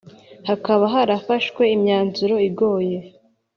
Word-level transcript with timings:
Hakaba 0.49 0.83
harafashwe 0.93 1.63
imyanzuru 1.75 2.35
igoye. 2.49 2.97